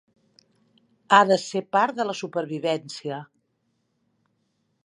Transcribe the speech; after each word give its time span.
Ha 1.11 1.19
de 1.33 1.37
ser 1.43 1.61
part 1.77 1.99
de 2.01 2.07
la 2.13 2.17
supervivència. 2.23 3.21